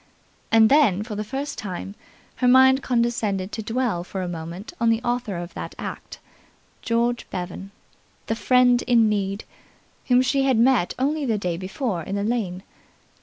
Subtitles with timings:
[0.51, 1.93] And then, for the first time,
[2.37, 6.17] her mind condescended to dwell for a moment on the author of that act,
[6.81, 7.69] George Bevan,
[8.25, 9.43] the friend in need,
[10.07, 12.63] whom she had met only the day before in the lane.